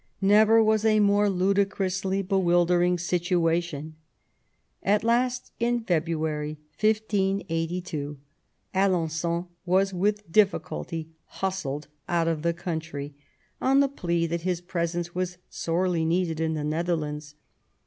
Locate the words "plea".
13.87-14.25